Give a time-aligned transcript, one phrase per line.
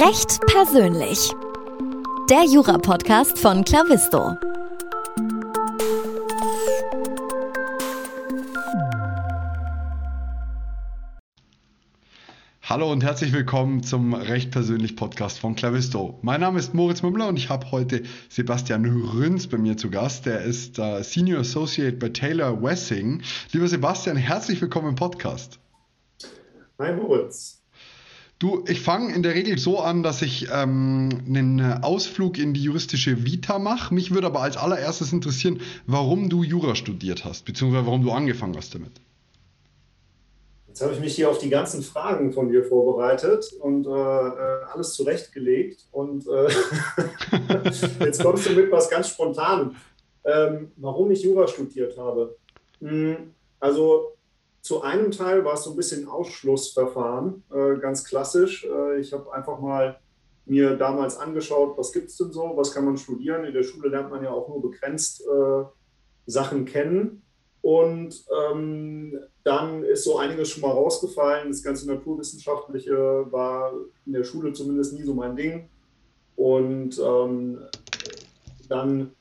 [0.00, 1.28] Recht persönlich.
[2.30, 4.36] Der Jura-Podcast von Clavisto.
[12.62, 16.16] Hallo und herzlich willkommen zum Recht persönlich Podcast von Clavisto.
[16.22, 20.26] Mein Name ist Moritz Mümmler und ich habe heute Sebastian Rünz bei mir zu Gast.
[20.26, 23.20] Der ist uh, Senior Associate bei Taylor Wessing.
[23.50, 25.58] Lieber Sebastian, herzlich willkommen im Podcast.
[26.78, 27.57] Hi Moritz.
[28.38, 32.62] Du, ich fange in der Regel so an, dass ich ähm, einen Ausflug in die
[32.62, 33.92] juristische Vita mache.
[33.92, 38.56] Mich würde aber als allererstes interessieren, warum du Jura studiert hast, beziehungsweise warum du angefangen
[38.56, 38.92] hast damit.
[40.68, 44.64] Jetzt habe ich mich hier auf die ganzen Fragen von dir vorbereitet und äh, äh
[44.72, 45.86] alles zurechtgelegt.
[45.90, 46.48] Und äh,
[48.04, 49.74] jetzt kommst du mit was ganz Spontanem.
[50.24, 52.36] Ähm, warum ich Jura studiert habe.
[52.80, 54.12] Hm, also
[54.68, 58.66] zu einem Teil war es so ein bisschen Ausschlussverfahren, äh, ganz klassisch.
[58.66, 59.98] Äh, ich habe einfach mal
[60.44, 63.46] mir damals angeschaut, was gibt es denn so, was kann man studieren.
[63.46, 65.64] In der Schule lernt man ja auch nur begrenzt äh,
[66.26, 67.22] Sachen kennen.
[67.62, 71.48] Und ähm, dann ist so einiges schon mal rausgefallen.
[71.48, 73.72] Das ganze Naturwissenschaftliche war
[74.04, 75.70] in der Schule zumindest nie so mein Ding.
[76.36, 77.58] Und ähm,
[78.68, 79.12] dann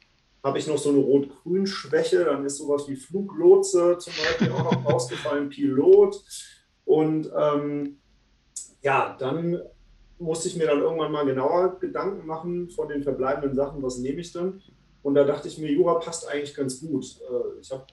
[0.43, 4.85] habe ich noch so eine Rot-Grün-Schwäche, dann ist sowas wie Fluglotse zum Beispiel auch noch
[4.93, 6.23] rausgefallen, Pilot.
[6.85, 7.97] Und ähm,
[8.81, 9.61] ja, dann
[10.19, 14.21] musste ich mir dann irgendwann mal genauer Gedanken machen von den verbleibenden Sachen, was nehme
[14.21, 14.61] ich denn?
[15.03, 17.05] Und da dachte ich mir, Jura passt eigentlich ganz gut.
[17.21, 17.85] Äh, ich habe,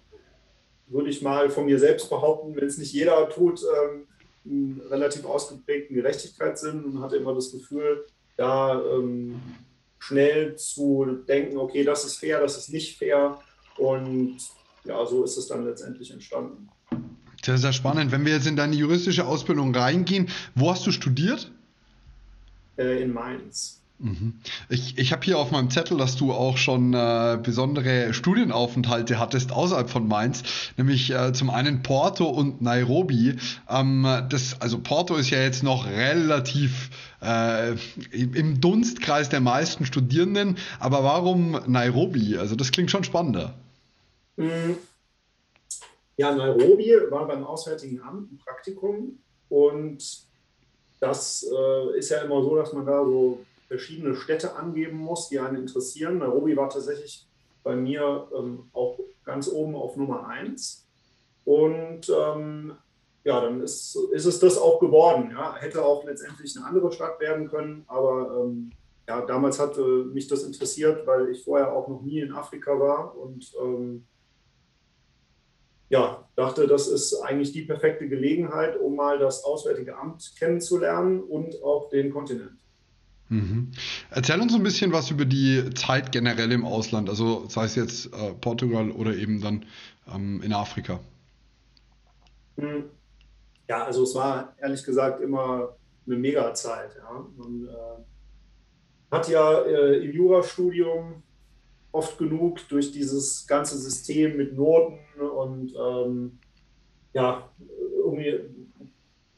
[0.86, 4.06] würde ich mal von mir selbst behaupten, wenn es nicht jeder tut, ähm,
[4.45, 8.05] einen relativ ausgeprägten Gerechtigkeitssinn und hatte immer das Gefühl,
[8.36, 9.41] da ähm,
[10.07, 13.39] schnell zu denken, okay, das ist fair, das ist nicht fair.
[13.79, 14.37] Und
[14.85, 16.69] ja, so ist es dann letztendlich entstanden.
[17.43, 18.13] Sehr, sehr spannend.
[18.13, 21.51] Wenn wir jetzt in deine juristische Ausbildung reingehen, wo hast du studiert?
[22.77, 23.83] Äh, in Mainz.
[24.05, 24.35] Mhm.
[24.69, 29.51] Ich, ich habe hier auf meinem Zettel, dass du auch schon äh, besondere Studienaufenthalte hattest
[29.51, 30.42] außerhalb von Mainz,
[30.77, 33.37] nämlich äh, zum einen Porto und Nairobi.
[33.67, 36.91] Ähm, das, also Porto ist ja jetzt noch relativ
[37.23, 37.77] äh,
[38.13, 42.37] im Dunstkreis der meisten Studierenden, aber warum Nairobi?
[42.37, 43.55] Also das klingt schon spannender.
[44.37, 44.77] Mhm.
[46.19, 50.27] Ja, Nairobi war beim Auswärtigen Amt ein Praktikum und
[51.01, 53.39] das äh, ist ja immer so, dass man da so
[53.74, 56.18] verschiedene Städte angeben muss, die einen interessieren.
[56.18, 57.27] Nairobi war tatsächlich
[57.64, 60.86] bei mir ähm, auch ganz oben auf Nummer eins.
[61.45, 62.77] Und ähm,
[63.24, 65.30] ja, dann ist, ist es das auch geworden.
[65.33, 65.57] Ja.
[65.57, 68.70] Hätte auch letztendlich eine andere Stadt werden können, aber ähm,
[69.08, 72.79] ja, damals hat äh, mich das interessiert, weil ich vorher auch noch nie in Afrika
[72.79, 74.07] war und ähm,
[75.89, 81.61] ja, dachte, das ist eigentlich die perfekte Gelegenheit, um mal das Auswärtige Amt kennenzulernen und
[81.64, 82.64] auch den Kontinent.
[83.34, 83.72] Mhm.
[84.11, 88.06] Erzähl uns ein bisschen was über die Zeit generell im Ausland, also sei es jetzt
[88.14, 89.64] äh, Portugal oder eben dann
[90.14, 91.00] ähm, in Afrika.
[92.56, 92.84] Hm.
[93.68, 96.90] Ja, also es war ehrlich gesagt immer eine Mega-Zeit.
[96.96, 97.27] Ja.
[97.36, 101.22] Man äh, hat ja äh, im Jurastudium
[101.90, 106.39] oft genug durch dieses ganze System mit Noten und ähm,
[107.14, 107.48] ja,
[107.98, 108.40] irgendwie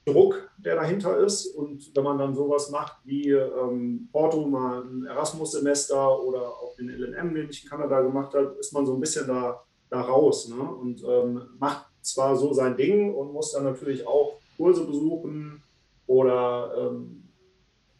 [0.04, 1.47] Druck, der dahinter ist.
[1.54, 6.88] Und wenn man dann sowas macht wie ähm, Porto, mal ein Erasmus-Semester oder auch den
[6.88, 10.49] LNM, den ich in Kanada gemacht habe, ist man so ein bisschen da, da raus
[10.49, 10.60] ne?
[10.60, 15.62] und ähm, macht zwar so sein Ding und muss dann natürlich auch Kurse besuchen
[16.09, 17.28] oder ähm,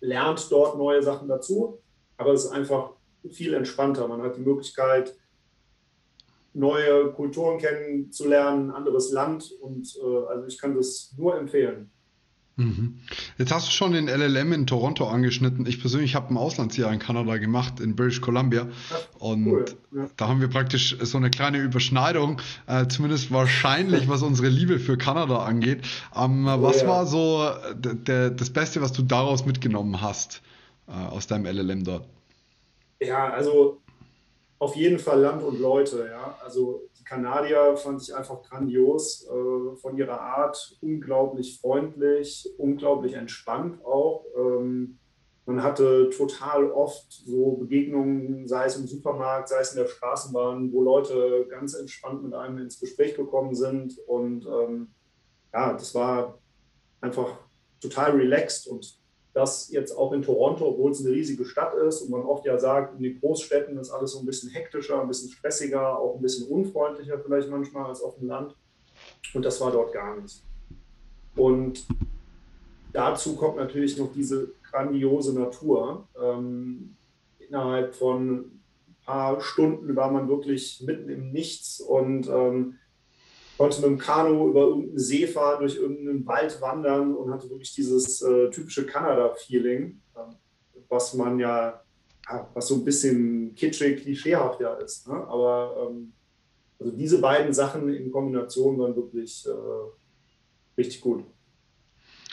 [0.01, 1.79] lernt dort neue Sachen dazu,
[2.17, 2.91] aber es ist einfach
[3.31, 4.09] viel entspannter.
[4.09, 5.15] Man hat die Möglichkeit,
[6.53, 11.93] neue Kulturen kennenzulernen, anderes Land und äh, also ich kann das nur empfehlen.
[12.57, 13.01] Mhm.
[13.37, 15.67] Jetzt hast du schon den LLM in Toronto angeschnitten.
[15.67, 18.67] Ich persönlich habe ein Auslandsjahr in Kanada gemacht, in British Columbia.
[19.19, 19.65] Und cool.
[19.93, 20.09] ja.
[20.17, 24.97] da haben wir praktisch so eine kleine Überschneidung, äh, zumindest wahrscheinlich, was unsere Liebe für
[24.97, 25.83] Kanada angeht.
[26.17, 26.89] Ähm, oh, was ja.
[26.89, 30.41] war so das Beste, was du daraus mitgenommen hast,
[30.89, 32.09] äh, aus deinem LLM dort?
[33.01, 33.83] Ja, also
[34.59, 36.09] auf jeden Fall Land und Leute.
[36.11, 36.39] Ja.
[36.43, 44.25] Also Kanadier fand ich einfach grandios äh, von ihrer Art, unglaublich freundlich, unglaublich entspannt auch.
[44.37, 44.99] Ähm,
[45.47, 50.73] man hatte total oft so Begegnungen, sei es im Supermarkt, sei es in der Straßenbahn,
[50.73, 53.97] wo Leute ganz entspannt mit einem ins Gespräch gekommen sind.
[54.09, 54.89] Und ähm,
[55.53, 56.41] ja, das war
[57.01, 57.39] einfach
[57.81, 58.99] total relaxed und
[59.37, 62.59] dass jetzt auch in Toronto, obwohl es eine riesige Stadt ist und man oft ja
[62.59, 66.23] sagt, in den Großstädten ist alles so ein bisschen hektischer, ein bisschen stressiger, auch ein
[66.23, 68.57] bisschen unfreundlicher vielleicht manchmal als auf dem Land.
[69.35, 70.43] Und das war dort gar nicht.
[71.37, 71.87] Und
[72.95, 76.09] dazu kommt natürlich noch diese grandiose Natur.
[76.19, 76.97] Ähm,
[77.39, 78.63] innerhalb von ein
[79.05, 82.79] paar Stunden war man wirklich mitten im Nichts und ähm,
[83.57, 87.75] konnte mit dem Kanu über irgendeinen See fahren, durch irgendeinen Wald wandern und hatte wirklich
[87.75, 90.19] dieses äh, typische Kanada-Feeling, äh,
[90.89, 91.83] was man ja,
[92.29, 95.09] ja, was so ein bisschen kitschig, klischeehaft ja ist.
[95.09, 95.15] Ne?
[95.15, 96.13] Aber ähm,
[96.79, 101.25] also diese beiden Sachen in Kombination waren wirklich äh, richtig gut.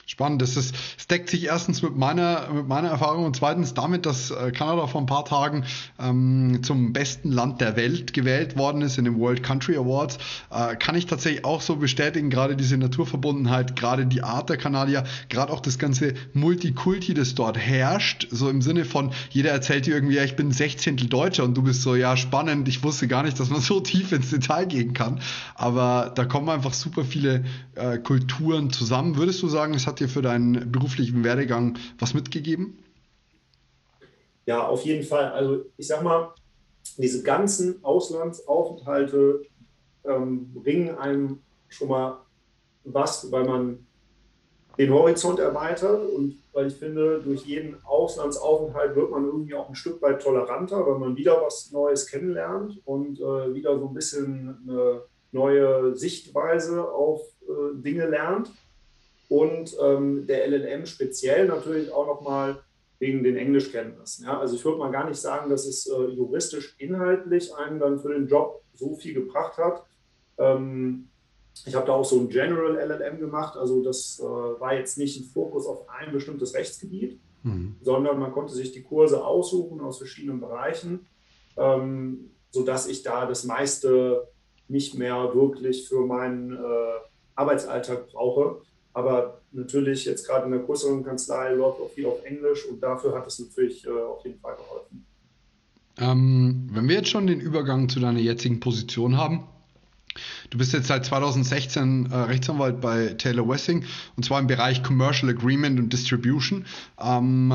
[0.06, 0.42] Spannend.
[0.42, 4.32] Das, ist, das deckt sich erstens mit meiner, mit meiner Erfahrung und zweitens damit, dass
[4.32, 5.64] äh, Kanada vor ein paar Tagen
[5.98, 10.18] ähm, zum besten Land der Welt gewählt worden ist in den World Country Awards.
[10.52, 15.06] Äh, kann ich tatsächlich auch so bestätigen, gerade diese Naturverbundenheit, gerade die Art der Kanadier,
[15.30, 19.96] gerade auch das ganze Multikulti, das dort herrscht, so im Sinne von, jeder erzählt dir
[19.96, 23.24] irgendwie, ja, ich bin Sechzehntel Deutscher und du bist so, ja, spannend, ich wusste gar
[23.24, 25.22] nicht, dass man so tief ins Detail gehen kann.
[25.56, 27.46] Aber da kommen einfach super viele
[27.76, 29.16] äh, Kulturen zusammen.
[29.16, 32.80] Würdest du sagen, es hat hat dir für deinen beruflichen Werdegang was mitgegeben?
[34.48, 35.31] Ja, auf jeden Fall.
[35.31, 36.34] Also ich sag mal,
[36.98, 39.44] diese ganzen Auslandsaufenthalte
[40.04, 42.22] ähm, bringen einem schon mal
[42.84, 43.86] was, weil man
[44.80, 49.75] den Horizont erweitert und weil ich finde, durch jeden Auslandsaufenthalt wird man irgendwie auch ein
[49.75, 54.57] Stück weit toleranter, weil man wieder was Neues kennenlernt und äh, wieder so ein bisschen
[54.68, 58.50] eine neue Sichtweise auf äh, Dinge lernt
[59.30, 62.60] und ähm, der LLM speziell natürlich auch nochmal
[63.00, 64.25] wegen den Englischkenntnissen.
[64.25, 64.40] Ja?
[64.40, 68.14] Also ich würde mal gar nicht sagen, dass es äh, juristisch inhaltlich einen dann für
[68.14, 69.84] den Job so viel gebracht hat.
[70.38, 71.10] Ähm,
[71.66, 75.20] ich habe da auch so ein General LLM gemacht, also das äh, war jetzt nicht
[75.20, 77.76] ein Fokus auf ein bestimmtes Rechtsgebiet, mhm.
[77.81, 81.06] sondern man konnte sich die Kurse aussuchen aus verschiedenen Bereichen,
[81.58, 84.28] ähm, sodass ich da das meiste
[84.68, 87.00] nicht mehr wirklich für meinen äh,
[87.36, 88.62] Arbeitsalltag brauche.
[88.94, 93.16] Aber natürlich jetzt gerade in der größeren Kanzlei läuft auch viel auf Englisch und dafür
[93.16, 95.06] hat es natürlich äh, auf jeden Fall geholfen.
[95.98, 99.48] Ähm, wenn wir jetzt schon den Übergang zu deiner jetzigen Position haben,
[100.50, 103.86] Du bist jetzt seit 2016 äh, Rechtsanwalt bei Taylor Wessing
[104.16, 106.66] und zwar im Bereich Commercial Agreement und Distribution.
[107.01, 107.51] Ähm,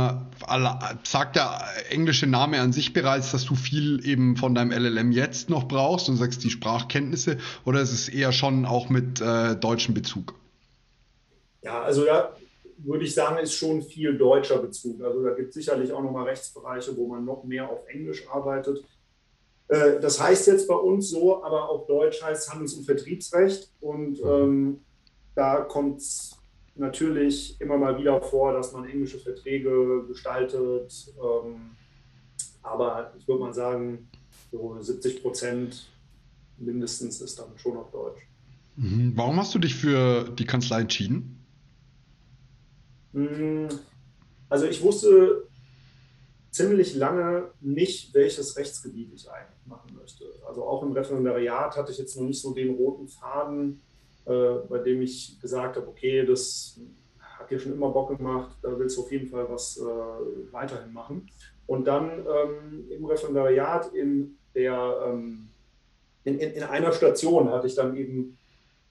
[1.05, 5.51] sagt der englische Name an sich bereits, dass du viel eben von deinem LLM jetzt
[5.51, 9.95] noch brauchst und sagst die Sprachkenntnisse oder ist es eher schon auch mit äh, deutschem
[9.95, 10.35] Bezug?
[11.63, 12.35] Ja, also da
[12.79, 15.03] würde ich sagen, ist schon viel deutscher Bezug.
[15.03, 18.85] Also da gibt es sicherlich auch nochmal Rechtsbereiche, wo man noch mehr auf Englisch arbeitet.
[19.69, 23.71] Äh, das heißt jetzt bei uns so, aber auf Deutsch heißt Handels- und Vertriebsrecht.
[23.81, 24.81] Und ähm,
[25.35, 26.37] da kommt es
[26.77, 31.13] natürlich immer mal wieder vor, dass man englische Verträge gestaltet.
[31.19, 31.71] Ähm,
[32.63, 34.09] aber ich würde mal sagen,
[34.51, 35.91] so 70 Prozent
[36.57, 38.27] mindestens ist dann schon auf Deutsch.
[38.77, 39.13] Mhm.
[39.17, 41.38] Warum hast du dich für die Kanzlei entschieden?
[43.13, 43.69] Hm,
[44.49, 45.49] also ich wusste
[46.51, 50.25] ziemlich lange nicht, welches Rechtsgebiet ich eigentlich machen möchte.
[50.47, 53.81] Also auch im Referendariat hatte ich jetzt noch nicht so den roten Faden,
[54.25, 56.81] äh, bei dem ich gesagt habe, okay, das
[57.21, 60.93] hat dir schon immer Bock gemacht, da willst du auf jeden Fall was äh, weiterhin
[60.93, 61.31] machen.
[61.67, 65.49] Und dann ähm, im Referendariat in der ähm,
[66.25, 68.39] in, in, in, einer Station hatte ich dann eben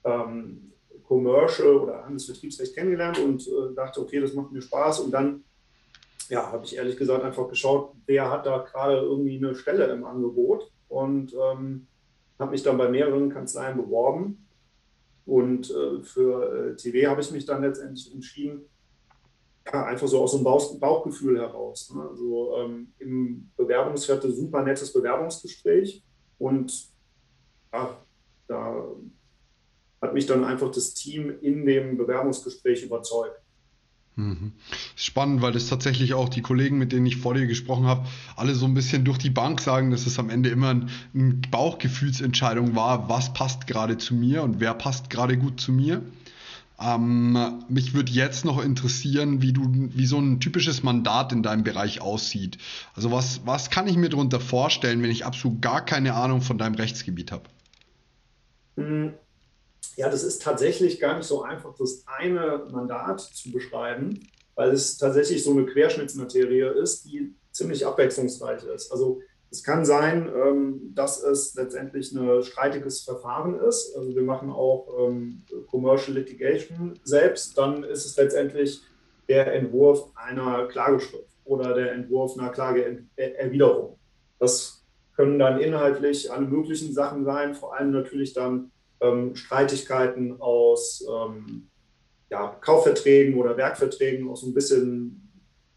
[0.04, 0.67] ähm,
[1.08, 5.00] Commercial oder Handelsvertriebsrecht kennengelernt und äh, dachte, okay, das macht mir Spaß.
[5.00, 5.42] Und dann
[6.28, 10.04] ja, habe ich ehrlich gesagt einfach geschaut, wer hat da gerade irgendwie eine Stelle im
[10.04, 11.86] Angebot und ähm,
[12.38, 14.46] habe mich dann bei mehreren Kanzleien beworben.
[15.24, 18.66] Und äh, für äh, TV habe ich mich dann letztendlich entschieden,
[19.72, 21.90] ja, einfach so aus einem Bauch, Bauchgefühl heraus.
[21.94, 22.02] Ne?
[22.02, 26.02] Also ähm, im Bewerbungsfeld super nettes Bewerbungsgespräch
[26.38, 26.88] und
[27.72, 27.96] ja,
[28.46, 28.84] da
[30.00, 33.40] hat mich dann einfach das Team in dem Bewerbungsgespräch überzeugt.
[34.18, 34.52] Mhm.
[34.96, 38.56] Spannend, weil das tatsächlich auch die Kollegen, mit denen ich vor dir gesprochen habe, alle
[38.56, 42.74] so ein bisschen durch die Bank sagen, dass es am Ende immer eine ein Bauchgefühlsentscheidung
[42.74, 46.02] war, was passt gerade zu mir und wer passt gerade gut zu mir.
[46.80, 51.62] Ähm, mich würde jetzt noch interessieren, wie du, wie so ein typisches Mandat in deinem
[51.62, 52.58] Bereich aussieht.
[52.94, 56.58] Also was, was kann ich mir darunter vorstellen, wenn ich absolut gar keine Ahnung von
[56.58, 57.44] deinem Rechtsgebiet habe?
[58.74, 59.14] Mhm.
[59.96, 64.20] Ja, das ist tatsächlich gar nicht so einfach, das eine Mandat zu beschreiben,
[64.54, 68.92] weil es tatsächlich so eine Querschnittsmaterie ist, die ziemlich abwechslungsreich ist.
[68.92, 69.20] Also
[69.50, 73.96] es kann sein, ähm, dass es letztendlich ein streitiges Verfahren ist.
[73.96, 77.56] Also wir machen auch ähm, Commercial Litigation selbst.
[77.56, 78.82] Dann ist es letztendlich
[79.28, 83.98] der Entwurf einer Klageschrift oder der Entwurf einer Klageerwiderung.
[84.38, 84.84] Das
[85.16, 88.70] können dann inhaltlich alle möglichen Sachen sein, vor allem natürlich dann
[89.00, 91.68] ähm, Streitigkeiten aus ähm,
[92.30, 95.30] ja, Kaufverträgen oder Werkverträgen, auch so ein bisschen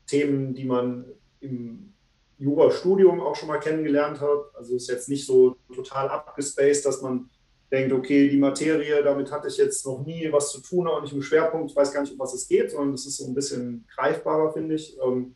[0.08, 1.06] Themen, die man
[1.40, 1.94] im
[2.38, 4.56] Jurastudium auch schon mal kennengelernt hat.
[4.56, 7.30] Also ist jetzt nicht so total abgespaced, dass man
[7.72, 11.14] denkt, okay, die Materie, damit hatte ich jetzt noch nie was zu tun, auch nicht
[11.14, 13.34] im Schwerpunkt, ich weiß gar nicht, um was es geht, sondern das ist so ein
[13.34, 14.98] bisschen greifbarer, finde ich.
[15.02, 15.36] Ähm,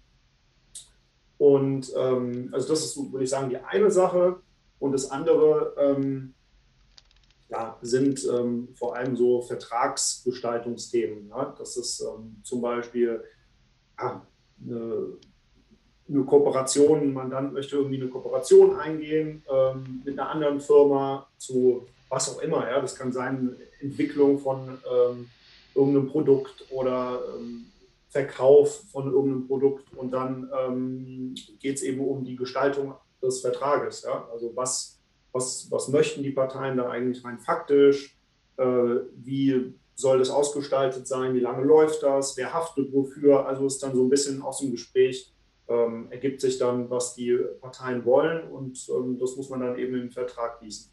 [1.38, 4.42] und ähm, also das ist, würde ich sagen, die eine Sache.
[4.78, 6.35] Und das andere ähm,
[7.56, 11.30] ja, sind ähm, vor allem so Vertragsgestaltungsthemen.
[11.30, 11.56] Ja?
[11.58, 13.24] Das ist ähm, zum Beispiel
[13.98, 14.26] ja,
[14.62, 15.18] eine,
[16.10, 21.88] eine, Kooperation, ein Mandant möchte irgendwie eine Kooperation eingehen ähm, mit einer anderen Firma zu
[22.10, 22.70] was auch immer.
[22.70, 22.82] Ja?
[22.82, 25.30] Das kann sein Entwicklung von ähm,
[25.74, 27.68] irgendeinem Produkt oder ähm,
[28.10, 34.04] Verkauf von irgendeinem Produkt und dann ähm, geht es eben um die Gestaltung des Vertrages.
[34.04, 34.28] Ja?
[34.32, 34.95] Also was,
[35.36, 38.18] was, was möchten die Parteien da eigentlich rein faktisch?
[38.58, 38.64] Äh,
[39.18, 41.36] wie soll das ausgestaltet sein?
[41.36, 42.38] Wie lange läuft das?
[42.38, 43.46] Wer haftet wofür?
[43.46, 45.32] Also ist dann so ein bisschen aus dem Gespräch
[45.68, 49.96] ähm, ergibt sich dann, was die Parteien wollen und ähm, das muss man dann eben
[49.96, 50.92] im Vertrag gießen.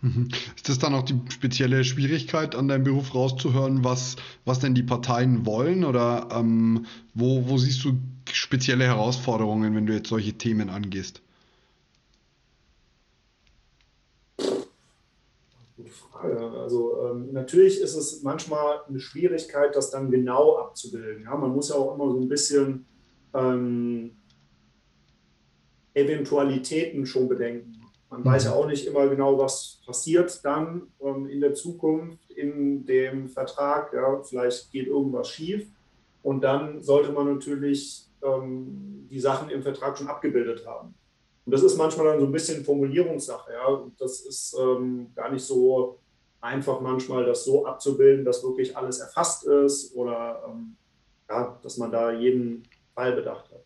[0.00, 0.28] Mhm.
[0.54, 4.82] Ist das dann auch die spezielle Schwierigkeit an deinem Beruf rauszuhören, was, was denn die
[4.82, 5.84] Parteien wollen?
[5.84, 7.98] Oder ähm, wo, wo siehst du
[8.30, 11.22] spezielle Herausforderungen, wenn du jetzt solche Themen angehst?
[15.76, 16.58] Gute Frage.
[16.58, 21.24] Also ähm, natürlich ist es manchmal eine Schwierigkeit, das dann genau abzubilden.
[21.24, 22.86] Ja, man muss ja auch immer so ein bisschen
[23.34, 24.16] ähm,
[25.94, 27.72] Eventualitäten schon bedenken.
[28.10, 28.56] Man weiß ja mhm.
[28.56, 33.92] auch nicht immer genau, was passiert dann ähm, in der Zukunft in dem Vertrag.
[33.92, 35.66] Ja, vielleicht geht irgendwas schief.
[36.22, 40.94] Und dann sollte man natürlich ähm, die Sachen im Vertrag schon abgebildet haben.
[41.44, 43.52] Und das ist manchmal dann so ein bisschen Formulierungssache.
[43.52, 43.66] Ja?
[43.66, 46.00] Und das ist ähm, gar nicht so
[46.46, 50.76] einfach manchmal, das so abzubilden, dass wirklich alles erfasst ist oder ähm,
[51.28, 52.62] ja, dass man da jeden
[52.94, 53.65] Fall bedacht hat.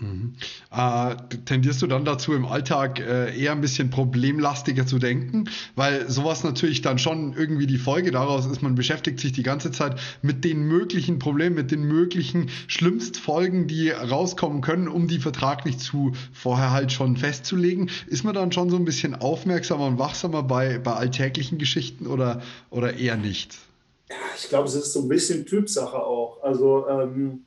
[0.00, 0.34] Mhm.
[0.70, 5.48] Äh, tendierst du dann dazu, im Alltag äh, eher ein bisschen problemlastiger zu denken?
[5.74, 9.70] Weil sowas natürlich dann schon irgendwie die Folge daraus ist, man beschäftigt sich die ganze
[9.72, 15.78] Zeit mit den möglichen Problemen, mit den möglichen Schlimmstfolgen, die rauskommen können, um die vertraglich
[15.78, 17.90] zu vorher halt schon festzulegen.
[18.06, 22.42] Ist man dann schon so ein bisschen aufmerksamer und wachsamer bei, bei alltäglichen Geschichten oder,
[22.70, 23.58] oder eher nicht?
[24.40, 26.42] Ich glaube, es ist so ein bisschen Typsache auch.
[26.42, 27.44] Also ähm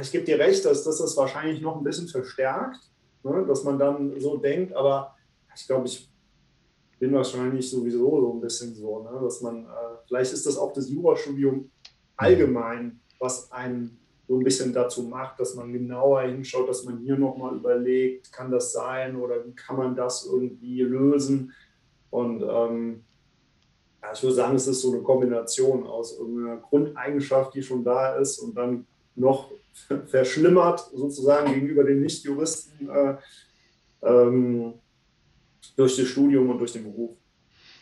[0.00, 2.78] ich gebe dir recht, dass das das wahrscheinlich noch ein bisschen verstärkt,
[3.22, 5.14] ne, dass man dann so denkt, aber
[5.54, 6.10] ich glaube, ich
[6.98, 9.68] bin wahrscheinlich sowieso so ein bisschen so, ne, dass man, äh,
[10.06, 11.70] vielleicht ist das auch das Jurastudium
[12.16, 13.98] allgemein, was einen
[14.28, 18.50] so ein bisschen dazu macht, dass man genauer hinschaut, dass man hier nochmal überlegt, kann
[18.50, 21.52] das sein oder wie kann man das irgendwie lösen?
[22.10, 23.04] Und ähm,
[24.12, 28.38] ich würde sagen, es ist so eine Kombination aus irgendeiner Grundeigenschaft, die schon da ist
[28.38, 28.86] und dann
[29.16, 29.50] noch
[30.06, 33.16] verschlimmert, sozusagen gegenüber den Nichtjuristen äh,
[34.02, 34.74] ähm,
[35.76, 37.10] durch das Studium und durch den Beruf.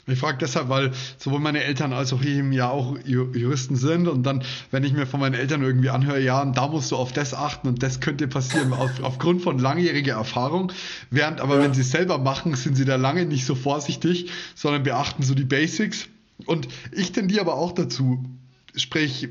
[0.06, 4.24] Ich frage deshalb, weil sowohl meine Eltern als auch ich ja auch Juristen sind und
[4.24, 7.32] dann, wenn ich mir von meinen Eltern irgendwie anhöre, ja, da musst du auf das
[7.32, 10.72] achten und das könnte passieren auf, aufgrund von langjähriger Erfahrung,
[11.10, 11.62] während aber ja.
[11.62, 15.34] wenn sie es selber machen, sind sie da lange nicht so vorsichtig, sondern beachten so
[15.34, 16.06] die Basics
[16.44, 18.22] und ich tendiere aber auch dazu,
[18.76, 19.30] sprich,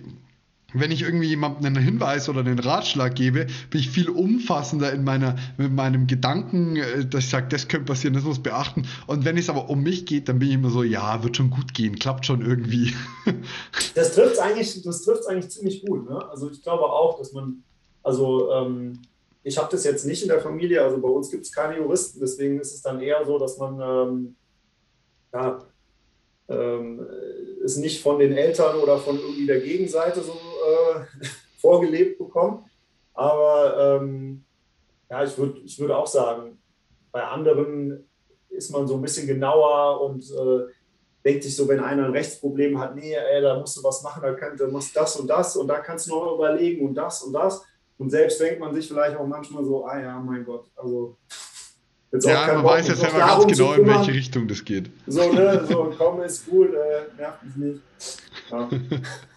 [0.74, 5.04] wenn ich irgendwie jemandem einen Hinweis oder einen Ratschlag gebe, bin ich viel umfassender in
[5.04, 8.88] meiner, mit meinem Gedanken, äh, dass ich sage, das könnte passieren, das muss beachten.
[9.08, 11.50] Und wenn es aber um mich geht, dann bin ich immer so, ja, wird schon
[11.50, 12.94] gut gehen, klappt schon irgendwie.
[13.96, 14.86] Das trifft es eigentlich,
[15.28, 16.10] eigentlich ziemlich gut.
[16.10, 16.18] Ne?
[16.30, 17.64] Also ich glaube auch, dass man,
[18.02, 19.00] also ähm,
[19.44, 22.20] ich habe das jetzt nicht in der Familie, also bei uns gibt es keine Juristen,
[22.20, 24.36] deswegen ist es dann eher so, dass man ähm,
[25.34, 25.60] ja,
[26.50, 27.06] ähm,
[27.64, 30.34] es nicht von den Eltern oder von irgendwie der Gegenseite so
[31.02, 31.26] äh,
[31.60, 32.66] vorgelebt bekommen.
[33.14, 34.44] Aber ähm,
[35.10, 36.58] ja, ich würde ich würd auch sagen,
[37.12, 38.08] bei anderen
[38.50, 40.72] ist man so ein bisschen genauer und äh,
[41.24, 44.22] denkt sich so, wenn einer ein Rechtsproblem hat, nee, ey, da musst du was machen,
[44.24, 47.24] da, kann, da musst das und das und da kannst du noch überlegen und das
[47.24, 47.64] und das.
[47.98, 51.18] Und selbst denkt man sich vielleicht auch manchmal so, ah ja, mein Gott, also
[52.14, 54.92] Jetzt ja, man Bock, weiß ja selber ganz genau, in welche Richtung das geht.
[55.08, 57.82] So, ne, so, komm, ist gut, äh, nervt mich nicht.
[58.52, 58.70] Ja.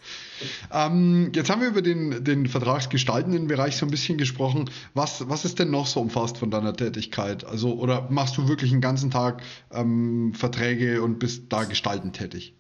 [0.73, 4.71] ähm, jetzt haben wir über den, den vertragsgestaltenden Bereich so ein bisschen gesprochen.
[4.95, 7.45] Was, was ist denn noch so umfasst von deiner Tätigkeit?
[7.45, 12.55] Also, oder machst du wirklich den ganzen Tag ähm, Verträge und bist da gestaltend tätig?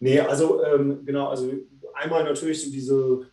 [0.00, 1.52] Nee, also ähm, genau, also
[1.94, 3.26] einmal natürlich so diese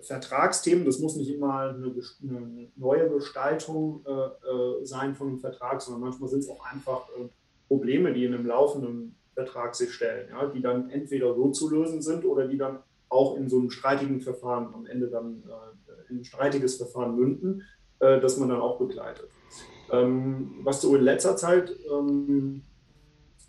[0.00, 1.92] Vertragsthemen, das muss nicht immer eine,
[2.22, 7.08] eine neue Gestaltung äh, äh, sein von einem Vertrag, sondern manchmal sind es auch einfach
[7.18, 7.28] äh,
[7.68, 12.00] Probleme, die in einem laufenden Vertrag sich stellen, ja, die dann entweder so zu lösen
[12.02, 12.78] sind oder die dann
[13.08, 17.62] auch in so einem streitigen Verfahren am Ende dann äh, in ein streitiges Verfahren münden,
[18.00, 19.28] äh, das man dann auch begleitet.
[19.90, 22.62] Ähm, was so in letzter Zeit ähm,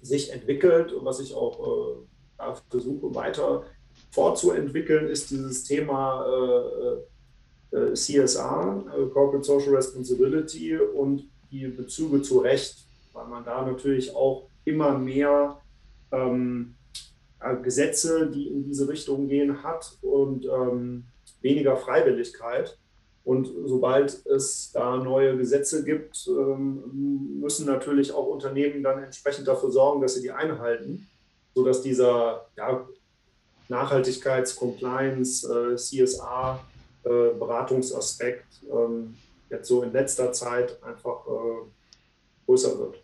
[0.01, 2.05] sich entwickelt und was ich auch
[2.39, 3.63] äh, versuche weiter
[4.11, 12.39] fortzuentwickeln, ist dieses Thema äh, äh, CSR, äh, Corporate Social Responsibility und die Bezüge zu
[12.39, 15.59] Recht, weil man da natürlich auch immer mehr
[16.11, 16.76] ähm,
[17.61, 21.03] Gesetze, die in diese Richtung gehen, hat und ähm,
[21.41, 22.77] weniger Freiwilligkeit.
[23.23, 29.69] Und sobald es da neue Gesetze gibt, ähm, müssen natürlich auch Unternehmen dann entsprechend dafür
[29.69, 31.07] sorgen, dass sie die einhalten,
[31.53, 32.87] sodass dieser ja,
[33.67, 36.63] Nachhaltigkeits-, Compliance-, äh, CSR,
[37.03, 37.29] äh,
[38.71, 39.15] ähm,
[39.49, 41.67] jetzt so in letzter Zeit einfach äh,
[42.45, 43.01] größer wird.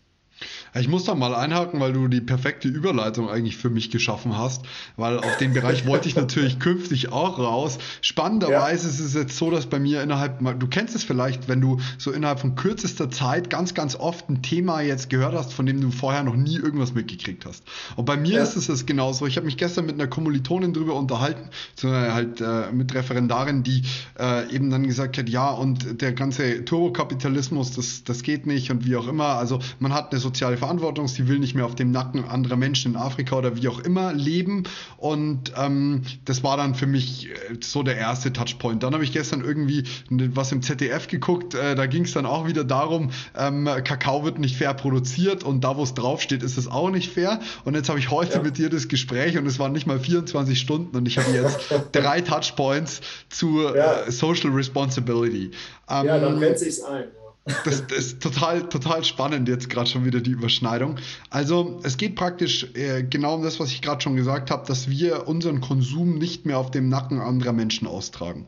[0.75, 4.63] Ich muss da mal einhaken, weil du die perfekte Überleitung eigentlich für mich geschaffen hast,
[4.97, 7.77] weil auf den Bereich wollte ich natürlich künftig auch raus.
[8.01, 8.93] Spannenderweise ja.
[8.93, 12.11] ist es jetzt so, dass bei mir innerhalb, du kennst es vielleicht, wenn du so
[12.11, 15.91] innerhalb von kürzester Zeit ganz, ganz oft ein Thema jetzt gehört hast, von dem du
[15.91, 17.63] vorher noch nie irgendwas mitgekriegt hast.
[17.95, 18.43] Und bei mir ja.
[18.43, 19.27] ist es das genauso.
[19.27, 21.49] Ich habe mich gestern mit einer Kommilitonin drüber unterhalten,
[21.83, 23.83] halt äh, mit Referendarin, die
[24.19, 28.85] äh, eben dann gesagt hat, ja, und der ganze Turbokapitalismus, das, das geht nicht und
[28.85, 29.35] wie auch immer.
[29.35, 32.93] Also man hat eine soziale Verantwortung, sie will nicht mehr auf dem Nacken anderer Menschen
[32.93, 34.63] in Afrika oder wie auch immer leben.
[34.95, 38.81] Und ähm, das war dann für mich äh, so der erste Touchpoint.
[38.81, 42.47] Dann habe ich gestern irgendwie was im ZDF geguckt, äh, da ging es dann auch
[42.47, 46.69] wieder darum, ähm, Kakao wird nicht fair produziert und da, wo es draufsteht, ist es
[46.69, 47.41] auch nicht fair.
[47.65, 48.41] Und jetzt habe ich heute ja.
[48.41, 51.59] mit dir das Gespräch und es waren nicht mal 24 Stunden und ich habe jetzt
[51.91, 54.03] drei Touchpoints zu ja.
[54.03, 55.51] äh, Social Responsibility.
[55.89, 57.05] Ähm, ja, dann brennt sich's ein.
[57.45, 60.97] Das, das, ist total, total spannend jetzt gerade schon wieder die Überschneidung.
[61.29, 64.89] Also es geht praktisch äh, genau um das, was ich gerade schon gesagt habe, dass
[64.89, 68.47] wir unseren Konsum nicht mehr auf dem Nacken anderer Menschen austragen.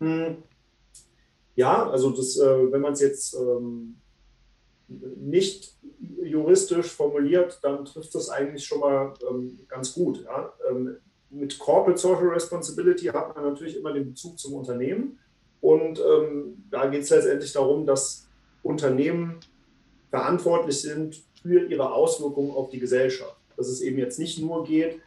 [0.00, 0.38] Hm.
[1.54, 3.96] Ja, also das, äh, wenn man es jetzt ähm,
[4.88, 5.74] nicht
[6.22, 10.24] juristisch formuliert, dann trifft das eigentlich schon mal ähm, ganz gut.
[10.24, 10.52] Ja?
[10.68, 10.96] Ähm,
[11.30, 15.18] mit Corporate Social Responsibility hat man natürlich immer den Bezug zum Unternehmen.
[15.66, 18.28] Und ähm, da geht es letztendlich darum, dass
[18.62, 19.40] Unternehmen
[20.10, 23.34] verantwortlich sind für ihre Auswirkungen auf die Gesellschaft.
[23.56, 25.00] Dass es eben jetzt nicht nur geht,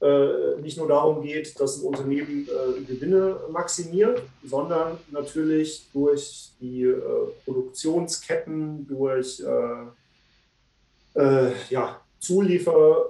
[0.00, 6.84] äh, nicht nur darum geht, dass ein Unternehmen äh, Gewinne maximiert, sondern natürlich durch die
[6.84, 7.02] äh,
[7.44, 13.08] Produktionsketten, durch äh, äh, ja, Zulieferung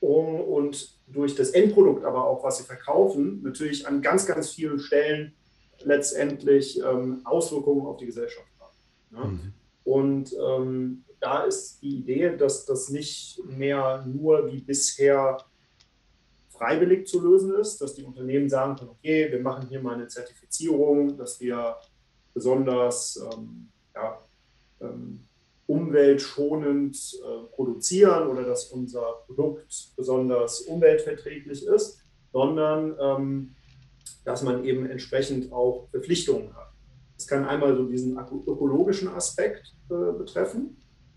[0.00, 5.34] und durch das Endprodukt aber auch, was sie verkaufen, natürlich an ganz, ganz vielen Stellen
[5.84, 8.76] letztendlich ähm, Auswirkungen auf die Gesellschaft haben.
[9.10, 9.24] Ne?
[9.24, 9.52] Mhm.
[9.84, 15.38] Und ähm, da ist die Idee, dass das nicht mehr nur wie bisher
[16.48, 20.08] freiwillig zu lösen ist, dass die Unternehmen sagen können, okay, wir machen hier mal eine
[20.08, 21.76] Zertifizierung, dass wir
[22.34, 24.18] besonders ähm, ja,
[24.80, 25.26] ähm,
[25.66, 33.54] umweltschonend äh, produzieren oder dass unser Produkt besonders umweltverträglich ist, sondern ähm,
[34.30, 36.70] dass man eben entsprechend auch Verpflichtungen hat.
[37.16, 40.76] Das kann einmal so diesen ökologischen Aspekt äh, betreffen,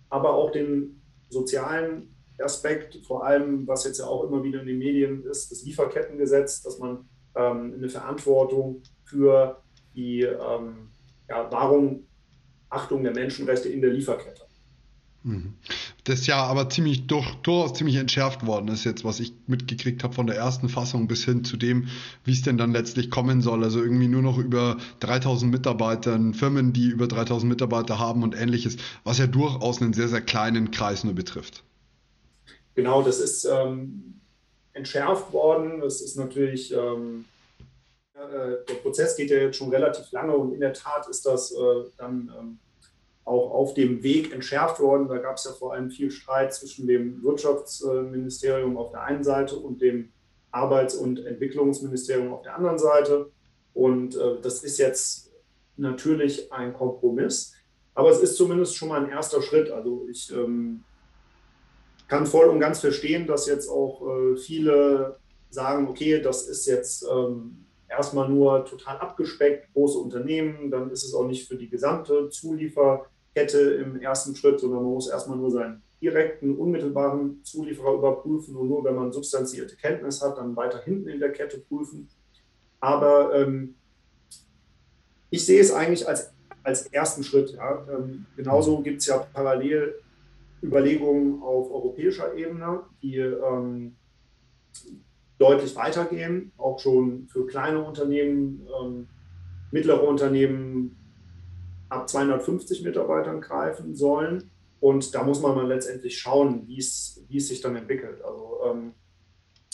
[0.09, 4.79] aber auch den sozialen Aspekt, vor allem, was jetzt ja auch immer wieder in den
[4.79, 9.61] Medien ist, das Lieferkettengesetz, dass man ähm, eine Verantwortung für
[9.95, 10.89] die ähm,
[11.29, 12.07] ja, Wahrung,
[12.69, 14.41] Achtung der Menschenrechte in der Lieferkette.
[15.23, 15.53] Mhm
[16.03, 20.13] das ja aber ziemlich durch, durchaus ziemlich entschärft worden ist jetzt, was ich mitgekriegt habe
[20.13, 21.87] von der ersten Fassung bis hin zu dem,
[22.25, 23.63] wie es denn dann letztlich kommen soll.
[23.63, 28.77] Also irgendwie nur noch über 3000 Mitarbeitern, Firmen, die über 3000 Mitarbeiter haben und ähnliches,
[29.05, 31.63] was ja durchaus einen sehr, sehr kleinen Kreis nur betrifft.
[32.75, 34.19] Genau, das ist ähm,
[34.73, 35.79] entschärft worden.
[35.79, 37.23] Das ist natürlich, ähm,
[38.15, 41.51] äh, der Prozess geht ja jetzt schon relativ lange und in der Tat ist das
[41.53, 41.55] äh,
[41.97, 42.59] dann ähm,
[43.25, 45.07] auch auf dem Weg entschärft worden.
[45.07, 49.55] Da gab es ja vor allem viel Streit zwischen dem Wirtschaftsministerium auf der einen Seite
[49.55, 50.09] und dem
[50.51, 53.31] Arbeits- und Entwicklungsministerium auf der anderen Seite.
[53.73, 55.31] Und äh, das ist jetzt
[55.77, 57.53] natürlich ein Kompromiss,
[57.95, 59.71] aber es ist zumindest schon mal ein erster Schritt.
[59.71, 60.83] Also ich ähm,
[62.07, 65.17] kann voll und ganz verstehen, dass jetzt auch äh, viele
[65.49, 71.13] sagen, okay, das ist jetzt ähm, erstmal nur total abgespeckt, große Unternehmen, dann ist es
[71.13, 75.51] auch nicht für die gesamte Zuliefer Kette im ersten Schritt, sondern man muss erstmal nur
[75.51, 81.07] seinen direkten, unmittelbaren Zulieferer überprüfen und nur wenn man substanzierte Kenntnis hat, dann weiter hinten
[81.07, 82.09] in der Kette prüfen.
[82.79, 83.75] Aber ähm,
[85.29, 87.51] ich sehe es eigentlich als, als ersten Schritt.
[87.51, 87.87] Ja.
[87.89, 89.95] Ähm, genauso gibt es ja parallel
[90.61, 93.95] Überlegungen auf europäischer Ebene, die ähm,
[95.37, 99.07] deutlich weitergehen, auch schon für kleine Unternehmen, ähm,
[99.71, 100.97] mittlere Unternehmen
[101.93, 104.51] ab 250 Mitarbeitern greifen sollen.
[104.79, 108.21] Und da muss man mal letztendlich schauen, wie es sich dann entwickelt.
[108.21, 108.93] Also ähm,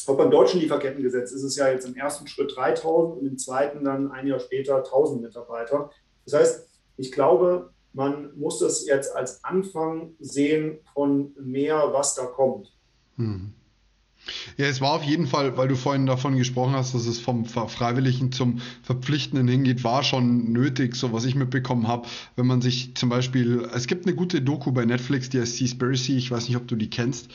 [0.07, 3.83] auch beim deutschen Lieferkettengesetz ist es ja jetzt im ersten Schritt 3000 und im zweiten
[3.83, 5.89] dann ein Jahr später 1000 Mitarbeiter.
[6.25, 12.25] Das heißt, ich glaube, man muss das jetzt als Anfang sehen von mehr, was da
[12.25, 12.71] kommt.
[13.15, 13.53] Hm.
[14.57, 17.45] Ja, es war auf jeden Fall, weil du vorhin davon gesprochen hast, dass es vom
[17.45, 22.95] Freiwilligen zum Verpflichtenden hingeht, war schon nötig, so was ich mitbekommen habe, wenn man sich
[22.95, 26.57] zum Beispiel, es gibt eine gute Doku bei Netflix, die heißt Seaspiracy, ich weiß nicht,
[26.57, 27.29] ob du die kennst,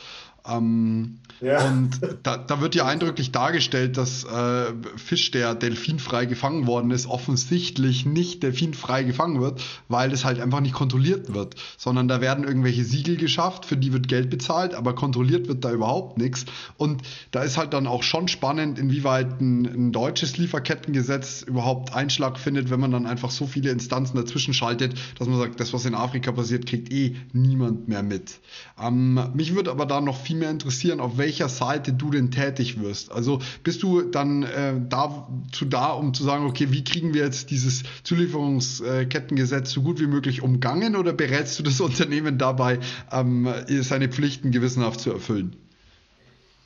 [0.47, 1.65] ähm, ja.
[1.65, 7.07] Und da, da, wird ja eindrücklich dargestellt, dass äh, Fisch, der delfinfrei gefangen worden ist,
[7.07, 12.45] offensichtlich nicht delfinfrei gefangen wird, weil es halt einfach nicht kontrolliert wird, sondern da werden
[12.45, 16.45] irgendwelche Siegel geschafft, für die wird Geld bezahlt, aber kontrolliert wird da überhaupt nichts.
[16.77, 22.39] Und da ist halt dann auch schon spannend, inwieweit ein, ein deutsches Lieferkettengesetz überhaupt Einschlag
[22.39, 25.85] findet, wenn man dann einfach so viele Instanzen dazwischen schaltet, dass man sagt, das, was
[25.85, 28.39] in Afrika passiert, kriegt eh niemand mehr mit.
[28.81, 32.29] Ähm, mich würde aber da noch viel viel mehr interessieren, auf welcher Seite du denn
[32.29, 33.11] tätig wirst.
[33.11, 37.51] Also bist du dann äh, dazu da, um zu sagen, okay, wie kriegen wir jetzt
[37.51, 42.79] dieses Zulieferungskettengesetz so gut wie möglich umgangen oder berätst du das Unternehmen dabei,
[43.11, 43.47] ähm,
[43.81, 45.55] seine Pflichten gewissenhaft zu erfüllen?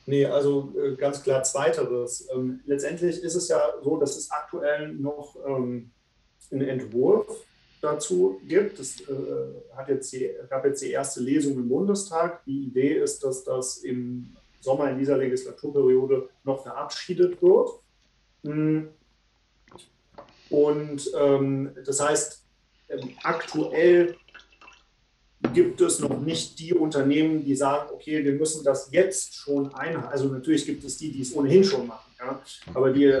[0.06, 2.28] Nee, also äh, ganz klar zweiteres.
[2.34, 5.90] Ähm, letztendlich ist es ja so, dass es aktuell noch ähm,
[6.50, 7.26] einen Entwurf
[7.80, 8.78] dazu gibt.
[8.78, 9.14] Es äh,
[9.76, 12.44] hat jetzt die, gab jetzt die erste Lesung im Bundestag.
[12.44, 17.70] Die Idee ist, dass das im Sommer in dieser Legislaturperiode noch verabschiedet wird.
[18.44, 18.88] Hm.
[20.50, 22.44] Und ähm, das heißt,
[22.88, 24.16] ähm, aktuell
[25.54, 30.08] gibt es noch nicht die Unternehmen, die sagen, okay, wir müssen das jetzt schon einhalten.
[30.08, 32.09] Also natürlich gibt es die, die es ohnehin schon machen.
[32.20, 32.40] Ja?
[32.74, 33.20] Aber die äh,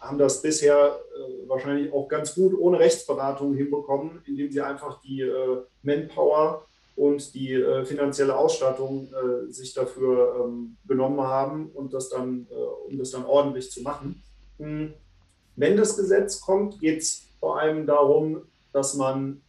[0.00, 5.22] haben das bisher äh, wahrscheinlich auch ganz gut ohne Rechtsberatung hinbekommen, indem sie einfach die
[5.22, 12.08] äh, Manpower und die äh, finanzielle Ausstattung äh, sich dafür ähm, genommen haben und das
[12.08, 14.22] dann, äh, um das dann ordentlich zu machen.
[14.58, 14.94] Hm.
[15.56, 18.42] Wenn das Gesetz kommt, geht es vor allem darum,
[18.72, 19.40] dass man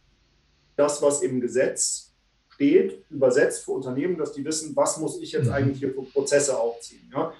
[0.76, 2.12] das, was im Gesetz
[2.50, 5.52] steht, übersetzt für Unternehmen, dass die wissen, was muss ich jetzt mhm.
[5.52, 7.10] eigentlich hier für Prozesse aufziehen.
[7.12, 7.32] Ja?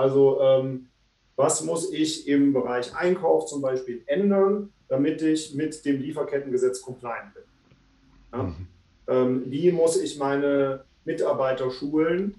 [0.00, 0.88] Also ähm,
[1.36, 7.34] was muss ich im Bereich Einkauf zum Beispiel ändern, damit ich mit dem Lieferkettengesetz compliant
[7.34, 7.42] bin.
[8.32, 8.42] Ja?
[8.42, 8.66] Mhm.
[9.08, 12.34] Ähm, wie muss ich meine Mitarbeiter schulen,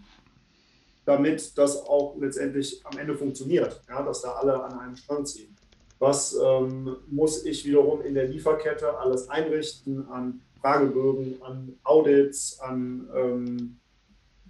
[1.05, 4.01] damit das auch letztendlich am Ende funktioniert, ja?
[4.01, 5.55] dass da alle an einem Strang ziehen.
[5.99, 13.07] Was ähm, muss ich wiederum in der Lieferkette alles einrichten an Fragebögen, an Audits, an
[13.15, 13.77] ähm,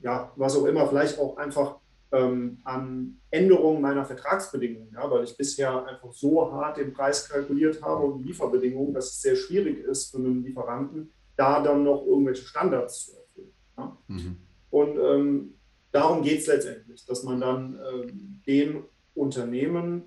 [0.01, 1.80] ja, was auch immer, vielleicht auch einfach
[2.11, 7.81] ähm, an Änderungen meiner Vertragsbedingungen, ja, weil ich bisher einfach so hart den Preis kalkuliert
[7.81, 12.05] habe und die Lieferbedingungen, dass es sehr schwierig ist für einen Lieferanten, da dann noch
[12.05, 13.53] irgendwelche Standards zu erfüllen.
[13.77, 13.97] Ja.
[14.07, 14.37] Mhm.
[14.69, 15.53] Und ähm,
[15.91, 18.83] darum geht es letztendlich, dass man dann ähm, den
[19.15, 20.03] Unternehmen,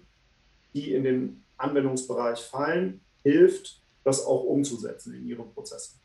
[0.75, 5.97] die in den Anwendungsbereich fallen, hilft, das auch umzusetzen in ihre Prozesse.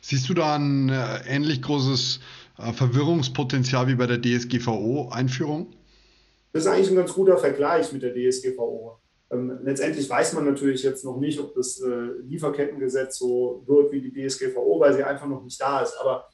[0.00, 2.20] Siehst du da ein äh, ähnlich großes äh,
[2.58, 5.74] Verwirrungspotenzial wie bei der DSGVO-Einführung?
[6.52, 8.98] Das ist eigentlich ein ganz guter Vergleich mit der DSGVO.
[9.30, 14.00] Ähm, letztendlich weiß man natürlich jetzt noch nicht, ob das äh, Lieferkettengesetz so wird wie
[14.00, 15.94] die DSGVO, weil sie einfach noch nicht da ist.
[16.00, 16.28] Aber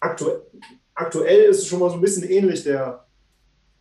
[0.00, 0.26] aktu
[0.94, 3.06] aktuell ist es schon mal so ein bisschen ähnlich der,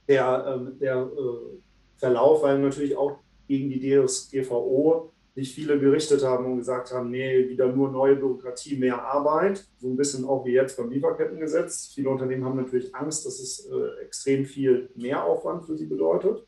[0.07, 1.57] der, ähm, der äh,
[1.97, 7.49] Verlauf, weil natürlich auch gegen die DSGVO sich viele gerichtet haben und gesagt haben, nee,
[7.49, 11.91] wieder nur neue Bürokratie, mehr Arbeit, so ein bisschen auch wie jetzt beim Lieferkettengesetz.
[11.93, 16.47] Viele Unternehmen haben natürlich Angst, dass es äh, extrem viel Mehraufwand für sie bedeutet.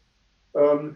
[0.55, 0.95] Ähm,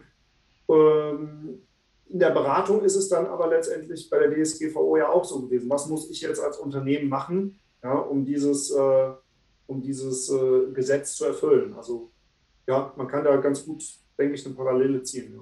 [0.70, 1.62] ähm,
[2.08, 5.68] in der Beratung ist es dann aber letztendlich bei der DSGVO ja auch so gewesen.
[5.68, 9.10] Was muss ich jetzt als Unternehmen machen, ja, um dieses, äh,
[9.66, 11.74] um dieses äh, Gesetz zu erfüllen?
[11.74, 12.10] Also
[12.66, 13.84] ja, man kann da ganz gut,
[14.18, 15.34] denke ich, eine Parallele ziehen.
[15.34, 15.40] Ja.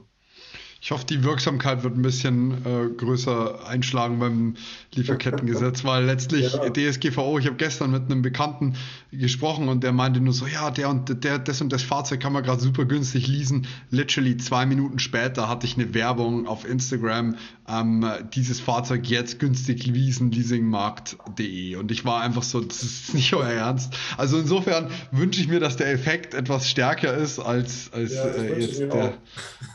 [0.83, 4.55] Ich hoffe, die Wirksamkeit wird ein bisschen äh, größer einschlagen beim
[4.95, 6.71] Lieferkettengesetz, weil letztlich ja.
[6.71, 8.77] DSGVO, ich habe gestern mit einem Bekannten
[9.12, 12.33] gesprochen und der meinte nur so, ja, der und der, das und das Fahrzeug kann
[12.33, 13.66] man gerade super günstig leasen.
[13.90, 17.37] Literally zwei Minuten später hatte ich eine Werbung auf Instagram,
[17.69, 23.35] ähm, dieses Fahrzeug jetzt günstig leasen, leasingmarkt.de und ich war einfach so, das ist nicht
[23.35, 23.95] euer Ernst.
[24.16, 28.61] Also insofern wünsche ich mir, dass der Effekt etwas stärker ist als, als ja, äh,
[28.62, 29.19] jetzt der, der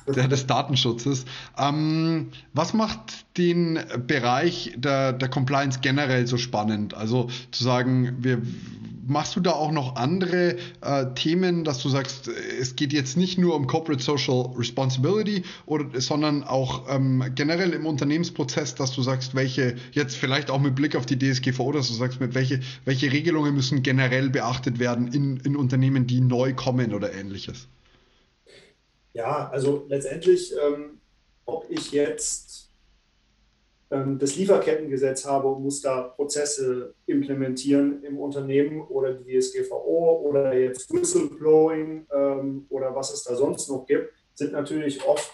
[0.31, 1.25] des Datenschutzes.
[1.57, 6.93] Ähm, was macht den Bereich der, der Compliance generell so spannend?
[6.93, 8.41] Also zu sagen, wir
[9.07, 12.27] machst du da auch noch andere äh, Themen, dass du sagst,
[12.59, 17.85] es geht jetzt nicht nur um Corporate Social Responsibility, oder, sondern auch ähm, generell im
[17.85, 21.93] Unternehmensprozess, dass du sagst, welche, jetzt vielleicht auch mit Blick auf die DSGVO, dass du
[21.93, 26.93] sagst, mit welche, welche Regelungen müssen generell beachtet werden in, in Unternehmen, die neu kommen
[26.93, 27.67] oder ähnliches?
[29.15, 30.99] Ja, also letztendlich, ähm,
[31.45, 32.69] ob ich jetzt
[33.89, 40.53] ähm, das Lieferkettengesetz habe und muss da Prozesse implementieren im Unternehmen oder die DSGVO oder
[40.53, 45.31] jetzt Whistleblowing ähm, oder was es da sonst noch gibt, sind natürlich oft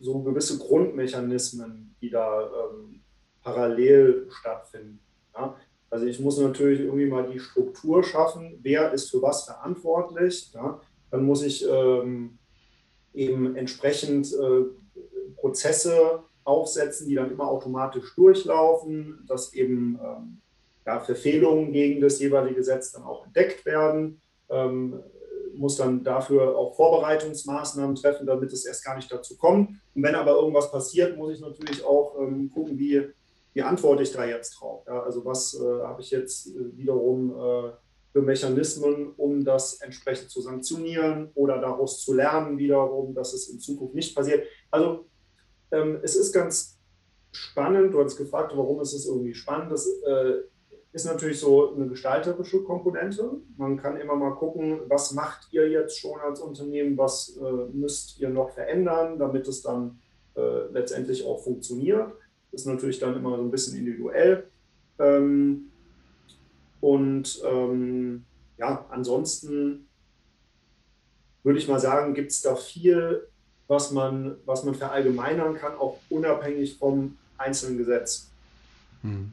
[0.00, 3.00] so gewisse Grundmechanismen, die da ähm,
[3.42, 4.98] parallel stattfinden.
[5.36, 5.54] Ja?
[5.88, 10.50] Also ich muss natürlich irgendwie mal die Struktur schaffen, wer ist für was verantwortlich.
[10.52, 10.80] Ja?
[11.12, 12.38] Dann muss ich ähm,
[13.14, 14.64] eben entsprechend äh,
[15.36, 20.40] Prozesse aufsetzen, die dann immer automatisch durchlaufen, dass eben ähm,
[20.86, 25.00] ja, Verfehlungen gegen das jeweilige Gesetz dann auch entdeckt werden, ähm,
[25.54, 29.70] muss dann dafür auch Vorbereitungsmaßnahmen treffen, damit es erst gar nicht dazu kommt.
[29.94, 33.08] Und wenn aber irgendwas passiert, muss ich natürlich auch ähm, gucken, wie,
[33.52, 34.82] wie antworte ich da jetzt drauf.
[34.86, 37.70] Ja, also was äh, habe ich jetzt äh, wiederum äh,
[38.14, 43.58] für Mechanismen, um das entsprechend zu sanktionieren oder daraus zu lernen wiederum, dass es in
[43.58, 44.46] Zukunft nicht passiert.
[44.70, 45.06] Also
[45.72, 46.78] ähm, es ist ganz
[47.32, 49.72] spannend, du hast gefragt, warum ist es irgendwie spannend.
[49.72, 50.42] Das äh,
[50.92, 53.32] ist natürlich so eine gestalterische Komponente.
[53.56, 58.20] Man kann immer mal gucken, was macht ihr jetzt schon als Unternehmen, was äh, müsst
[58.20, 59.98] ihr noch verändern, damit es dann
[60.36, 62.12] äh, letztendlich auch funktioniert.
[62.52, 64.44] Das ist natürlich dann immer so ein bisschen individuell.
[65.00, 65.72] Ähm,
[66.84, 68.24] und ähm,
[68.58, 69.88] ja, ansonsten
[71.42, 73.28] würde ich mal sagen, gibt es da viel
[73.66, 78.30] was man, was man verallgemeinern kann, auch unabhängig vom einzelnen Gesetz.
[79.02, 79.32] Hm.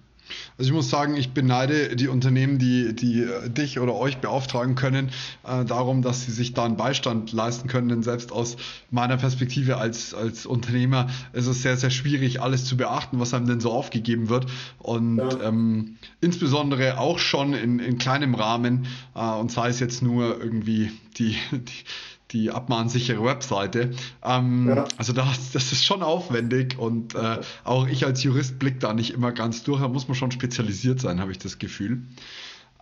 [0.57, 4.75] Also ich muss sagen, ich beneide die Unternehmen, die, die äh, dich oder euch beauftragen
[4.75, 5.09] können,
[5.43, 7.89] äh, darum, dass sie sich da einen Beistand leisten können.
[7.89, 8.57] Denn selbst aus
[8.89, 13.47] meiner Perspektive als, als Unternehmer ist es sehr, sehr schwierig, alles zu beachten, was einem
[13.47, 14.45] denn so aufgegeben wird.
[14.77, 15.41] Und ja.
[15.43, 20.91] ähm, insbesondere auch schon in, in kleinem Rahmen, äh, und sei es jetzt nur irgendwie
[21.17, 21.83] die, die
[22.31, 23.91] die abmahnsichere Webseite.
[24.23, 24.85] Ähm, ja.
[24.97, 29.13] Also das, das ist schon aufwendig und äh, auch ich als Jurist blick da nicht
[29.13, 29.81] immer ganz durch.
[29.81, 32.03] Da muss man schon spezialisiert sein, habe ich das Gefühl.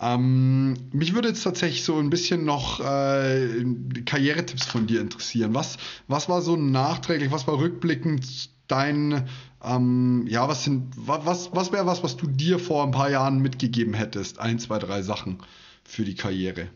[0.02, 3.66] Ähm, mich würde jetzt tatsächlich so ein bisschen noch äh,
[4.06, 5.54] Karrieretipps von dir interessieren.
[5.54, 9.28] Was, was war so nachträglich, was war rückblickend dein,
[9.62, 13.40] ähm, ja, was sind, was, was wäre was, was du dir vor ein paar Jahren
[13.40, 14.40] mitgegeben hättest?
[14.40, 15.40] Ein, zwei, drei Sachen
[15.84, 16.70] für die Karriere.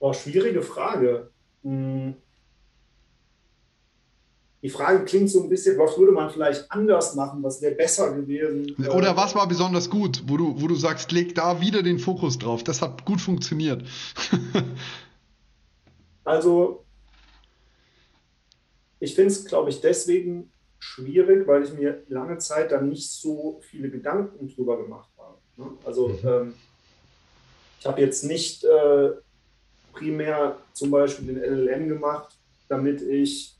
[0.00, 1.30] Boah, schwierige Frage.
[1.64, 2.14] Hm.
[4.62, 8.14] Die Frage klingt so ein bisschen, was würde man vielleicht anders machen, was wäre besser
[8.14, 8.74] gewesen?
[8.94, 12.38] Oder was war besonders gut, wo du, wo du sagst, leg da wieder den Fokus
[12.38, 12.64] drauf.
[12.64, 13.82] Das hat gut funktioniert.
[16.24, 16.82] also,
[19.00, 23.60] ich finde es, glaube ich, deswegen schwierig, weil ich mir lange Zeit dann nicht so
[23.68, 25.36] viele Gedanken drüber gemacht habe.
[25.58, 25.76] Ne?
[25.84, 26.18] Also, mhm.
[26.24, 26.54] ähm,
[27.80, 29.10] ich habe jetzt nicht äh,
[29.94, 32.36] primär zum Beispiel den LLM gemacht,
[32.68, 33.56] damit ich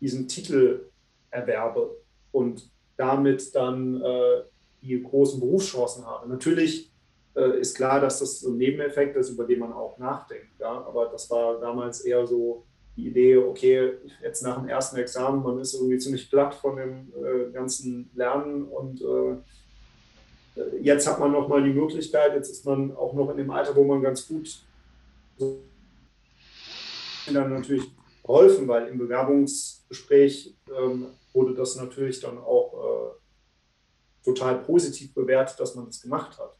[0.00, 0.90] diesen Titel
[1.30, 1.96] erwerbe
[2.32, 4.42] und damit dann äh,
[4.82, 6.28] die großen Berufschancen habe.
[6.28, 6.90] Natürlich
[7.34, 10.58] äh, ist klar, dass das so ein Nebeneffekt ist, über den man auch nachdenkt.
[10.58, 10.84] Ja?
[10.86, 12.64] Aber das war damals eher so
[12.96, 17.12] die Idee, okay, jetzt nach dem ersten Examen, man ist irgendwie ziemlich platt von dem
[17.14, 19.36] äh, ganzen Lernen und äh,
[20.80, 23.84] jetzt hat man nochmal die Möglichkeit, jetzt ist man auch noch in dem Alter, wo
[23.84, 24.65] man ganz gut
[27.26, 27.84] dann natürlich
[28.22, 35.74] geholfen, weil im Bewerbungsgespräch ähm, wurde das natürlich dann auch äh, total positiv bewertet, dass
[35.74, 36.56] man das gemacht hat.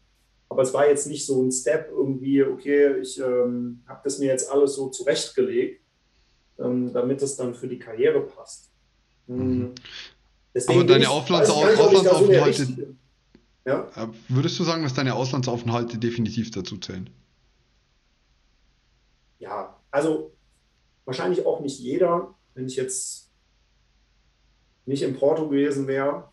[0.48, 4.26] Aber es war jetzt nicht so ein Step irgendwie, okay, ich ähm, habe das mir
[4.26, 5.82] jetzt alles so zurechtgelegt,
[6.58, 8.70] ähm, damit es dann für die Karriere passt.
[9.26, 9.58] Hm.
[9.58, 9.74] Mhm.
[10.68, 12.96] Aber deine Auslandsaufenthalte,
[13.66, 13.90] ja?
[13.96, 17.10] Äh, würdest du sagen, dass deine Auslandsaufenthalte definitiv dazu zählen?
[19.38, 20.32] Ja, also
[21.04, 23.30] wahrscheinlich auch nicht jeder, wenn ich jetzt
[24.86, 26.30] nicht in Porto gewesen wäre,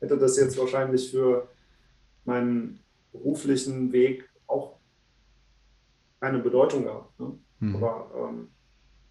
[0.00, 1.48] hätte das jetzt wahrscheinlich für
[2.24, 2.80] meinen
[3.12, 4.78] beruflichen Weg auch
[6.20, 7.18] keine Bedeutung gehabt.
[7.18, 7.38] Ne?
[7.60, 7.76] Mhm.
[7.76, 8.48] Aber ähm,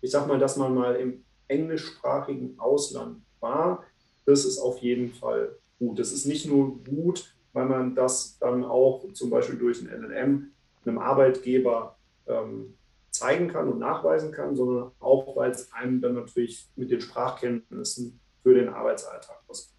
[0.02, 3.84] ich sag mal, dass man mal im englischsprachigen Ausland war,
[4.26, 6.00] das ist auf jeden Fall gut.
[6.00, 10.52] Das ist nicht nur gut, weil man das dann auch zum Beispiel durch ein LLM
[10.86, 11.96] einem Arbeitgeber
[12.28, 12.76] ähm,
[13.24, 18.20] zeigen kann und nachweisen kann, sondern auch, weil es einem dann natürlich mit den Sprachkenntnissen
[18.42, 19.73] für den Arbeitsalltag auskommt.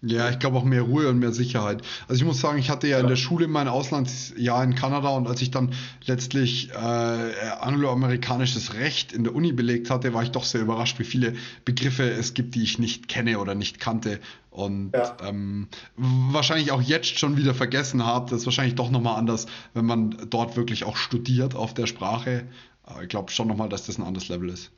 [0.00, 1.82] Ja, ich glaube auch mehr Ruhe und mehr Sicherheit.
[2.06, 3.02] Also ich muss sagen, ich hatte ja, ja.
[3.02, 5.72] in der Schule mein Auslandsjahr in Kanada und als ich dann
[6.06, 11.04] letztlich äh, angloamerikanisches Recht in der Uni belegt hatte, war ich doch sehr überrascht, wie
[11.04, 11.34] viele
[11.64, 15.16] Begriffe es gibt, die ich nicht kenne oder nicht kannte und ja.
[15.26, 18.30] ähm, wahrscheinlich auch jetzt schon wieder vergessen habe.
[18.30, 22.44] Das ist wahrscheinlich doch nochmal anders, wenn man dort wirklich auch studiert auf der Sprache.
[22.86, 24.70] Äh, ich glaube schon nochmal, dass das ein anderes Level ist.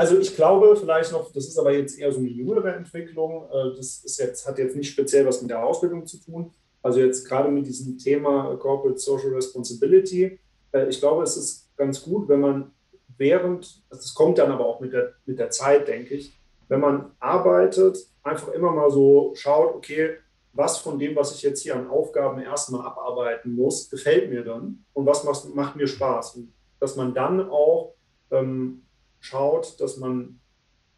[0.00, 3.44] Also ich glaube vielleicht noch, das ist aber jetzt eher so eine jüngere Entwicklung.
[3.52, 6.54] Äh, das ist jetzt, hat jetzt nicht speziell was mit der Ausbildung zu tun.
[6.80, 10.40] Also jetzt gerade mit diesem Thema Corporate Social Responsibility.
[10.72, 12.70] Äh, ich glaube, es ist ganz gut, wenn man
[13.18, 16.34] während, das also kommt dann aber auch mit der, mit der Zeit, denke ich,
[16.68, 20.14] wenn man arbeitet, einfach immer mal so schaut, okay,
[20.54, 24.82] was von dem, was ich jetzt hier an Aufgaben erstmal abarbeiten muss, gefällt mir dann
[24.94, 26.36] und was macht, macht mir Spaß.
[26.36, 27.92] Und dass man dann auch
[28.30, 28.80] ähm,
[29.20, 30.40] schaut, dass man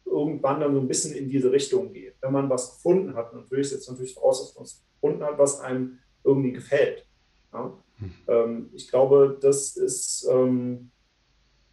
[0.05, 2.15] irgendwann dann so ein bisschen in diese Richtung geht.
[2.21, 5.59] Wenn man was gefunden hat, natürlich jetzt natürlich voraus, dass man was gefunden hat, was
[5.59, 7.07] einem irgendwie gefällt.
[7.51, 7.77] Ja?
[7.97, 8.13] Hm.
[8.27, 10.91] Ähm, ich glaube, das ist, ähm,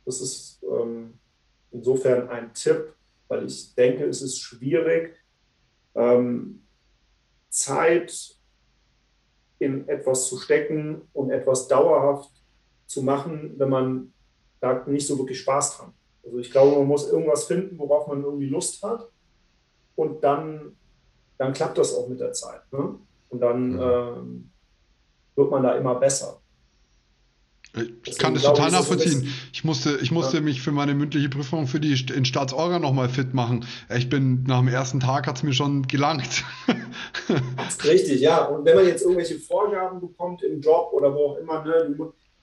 [0.04, 1.14] das ist ähm,
[1.70, 2.94] insofern ein Tipp,
[3.28, 5.16] weil ich denke, es ist schwierig,
[5.94, 6.62] ähm,
[7.48, 8.36] Zeit
[9.58, 12.30] in etwas zu stecken und etwas dauerhaft
[12.86, 14.12] zu machen, wenn man
[14.60, 18.22] da nicht so wirklich Spaß dran also ich glaube, man muss irgendwas finden, worauf man
[18.22, 19.08] irgendwie Lust hat.
[19.96, 20.76] Und dann,
[21.38, 22.60] dann klappt das auch mit der Zeit.
[22.72, 22.96] Ne?
[23.28, 23.80] Und dann mhm.
[23.80, 24.50] ähm,
[25.36, 26.40] wird man da immer besser.
[28.04, 29.32] Ich kann das total nachvollziehen.
[29.52, 30.42] Ich musste, ich musste ja.
[30.42, 33.64] mich für meine mündliche Prüfung für die in Staatsorga nochmal fit machen.
[33.96, 36.44] Ich bin nach dem ersten Tag hat es mir schon gelangt.
[37.84, 38.44] Richtig, ja.
[38.46, 41.94] Und wenn man jetzt irgendwelche Vorgaben bekommt im Job oder wo auch immer, ne,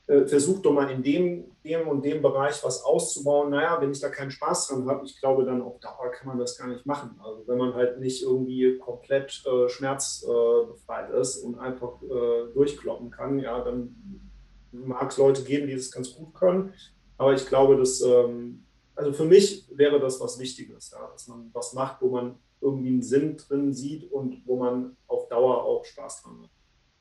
[0.07, 3.51] äh, versucht doch mal in dem, dem und dem Bereich was auszubauen.
[3.51, 6.39] Naja, wenn ich da keinen Spaß dran habe, ich glaube, dann auf Dauer kann man
[6.39, 7.19] das gar nicht machen.
[7.21, 13.11] Also wenn man halt nicht irgendwie komplett äh, schmerzbefreit äh, ist und einfach äh, durchkloppen
[13.11, 13.95] kann, ja, dann
[14.71, 16.73] mag es Leute geben, die das ganz gut können.
[17.17, 18.63] Aber ich glaube, dass, ähm,
[18.95, 22.89] also für mich wäre das was Wichtiges, ja, dass man was macht, wo man irgendwie
[22.89, 26.49] einen Sinn drin sieht und wo man auf Dauer auch Spaß dran hat.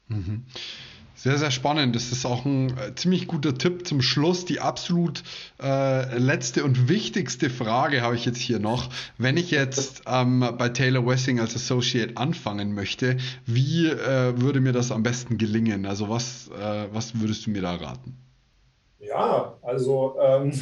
[0.08, 0.46] Mhm.
[1.16, 1.96] Sehr, sehr spannend.
[1.96, 4.44] Das ist auch ein äh, ziemlich guter Tipp zum Schluss.
[4.44, 5.22] Die absolut
[5.62, 8.90] äh, letzte und wichtigste Frage habe ich jetzt hier noch.
[9.16, 14.74] Wenn ich jetzt ähm, bei Taylor Wessing als Associate anfangen möchte, wie äh, würde mir
[14.74, 15.86] das am besten gelingen?
[15.86, 18.14] Also was, äh, was würdest du mir da raten?
[18.98, 20.52] Ja, also ähm,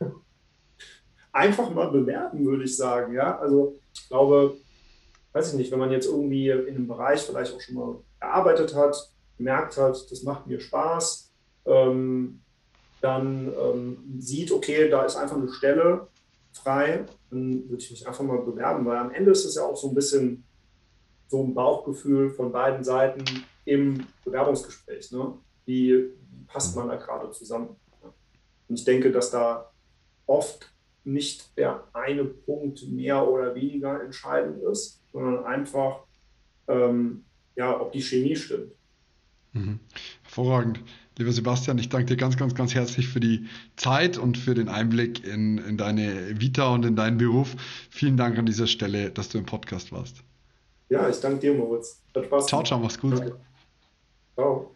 [1.32, 3.14] einfach mal bewerben, würde ich sagen.
[3.14, 4.56] Ja, also ich glaube,
[5.32, 8.74] weiß ich nicht, wenn man jetzt irgendwie in einem Bereich vielleicht auch schon mal gearbeitet
[8.74, 8.96] hat,
[9.42, 11.32] gemerkt hat, das macht mir Spaß,
[11.66, 12.40] ähm,
[13.00, 16.06] dann ähm, sieht, okay, da ist einfach eine Stelle
[16.52, 19.76] frei, dann würde ich mich einfach mal bewerben, weil am Ende ist es ja auch
[19.76, 20.44] so ein bisschen
[21.26, 23.24] so ein Bauchgefühl von beiden Seiten
[23.64, 25.10] im Bewerbungsgespräch.
[25.10, 25.34] Ne?
[25.64, 26.12] Wie,
[26.46, 27.76] passt man da gerade zusammen?
[28.68, 29.70] Und ich denke, dass da
[30.26, 30.70] oft
[31.04, 36.04] nicht der eine Punkt mehr oder weniger entscheidend ist, sondern einfach,
[36.68, 37.24] ähm,
[37.56, 38.72] ja, ob die Chemie stimmt.
[39.52, 39.80] Mhm.
[40.22, 40.80] Hervorragend.
[41.18, 44.68] Lieber Sebastian, ich danke dir ganz, ganz, ganz herzlich für die Zeit und für den
[44.68, 47.54] Einblick in, in deine Vita und in deinen Beruf.
[47.90, 50.22] Vielen Dank an dieser Stelle, dass du im Podcast warst.
[50.88, 52.00] Ja, ich danke dir, Moritz.
[52.14, 52.46] Hat Spaß.
[52.46, 53.18] Ciao, ciao, mach's gut.
[53.18, 53.36] Danke.
[54.34, 54.74] Ciao.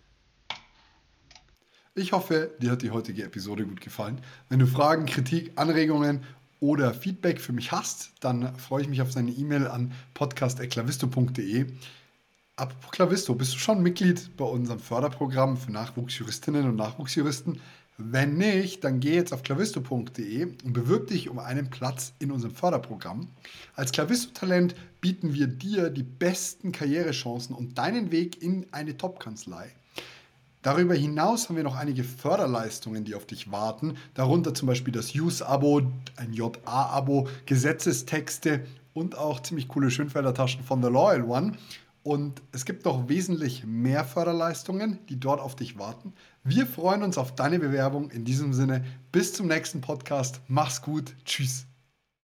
[1.94, 4.20] Ich hoffe, dir hat die heutige Episode gut gefallen.
[4.50, 6.20] Wenn du Fragen, Kritik, Anregungen
[6.60, 11.66] oder Feedback für mich hast, dann freue ich mich auf deine E-Mail an podcast.eklavisto.de.
[12.58, 17.60] Apropos Klavisto, bist du schon Mitglied bei unserem Förderprogramm für Nachwuchsjuristinnen und Nachwuchsjuristen?
[17.98, 22.54] Wenn nicht, dann geh jetzt auf klavisto.de und bewirb dich um einen Platz in unserem
[22.54, 23.28] Förderprogramm.
[23.74, 29.70] Als Klavisto-Talent bieten wir dir die besten Karrierechancen und deinen Weg in eine Top-Kanzlei.
[30.62, 35.14] Darüber hinaus haben wir noch einige Förderleistungen, die auf dich warten, darunter zum Beispiel das
[35.14, 35.82] Use-Abo,
[36.16, 38.64] ein JA-Abo, Gesetzestexte
[38.94, 41.52] und auch ziemlich coole Schönfelder Taschen von The Loyal One.
[42.06, 46.12] Und es gibt noch wesentlich mehr Förderleistungen, die dort auf dich warten.
[46.44, 48.12] Wir freuen uns auf deine Bewerbung.
[48.12, 50.40] In diesem Sinne, bis zum nächsten Podcast.
[50.46, 51.16] Mach's gut.
[51.24, 51.66] Tschüss.